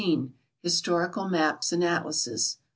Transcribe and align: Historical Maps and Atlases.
Historical 0.63 1.29
Maps 1.29 1.71
and 1.71 1.83
Atlases. 1.83 2.57